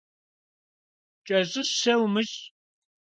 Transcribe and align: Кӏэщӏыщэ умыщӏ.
Кӏэщӏыщэ 1.25 1.93
умыщӏ. 2.03 2.37